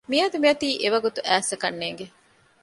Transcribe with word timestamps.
މިއަދު 0.11 0.37
މިއޮތީ 0.43 0.67
އެވަގުތު 0.81 1.19
އައިއްސަ 1.27 1.55
ކަންނޭނގެ 1.61 2.05